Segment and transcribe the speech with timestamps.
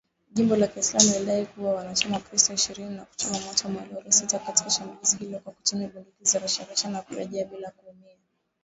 [0.31, 5.17] jimbo la kiislamu ilidai kuua wanachama wakikristo ishirini na kuchoma moto malori sita katika shambulizi
[5.17, 8.17] hilo kwa kutumia bunduki za rashasha na kurejea bila kuumia.